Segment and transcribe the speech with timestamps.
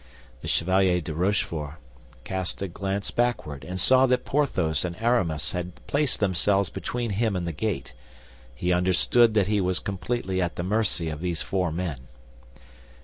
[0.41, 1.75] The Chevalier de Rochefort
[2.23, 7.35] cast a glance backward, and saw that Porthos and Aramis had placed themselves between him
[7.35, 7.93] and the gate;
[8.55, 12.07] he understood that he was completely at the mercy of these four men.